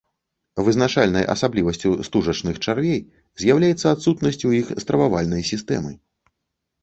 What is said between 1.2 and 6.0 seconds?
асаблівасцю стужачных чарвей з'яўляецца адсутнасць у іх стрававальнай сістэмы.